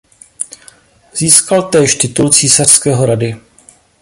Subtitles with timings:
[1.13, 3.37] Získal též titul císařského rady.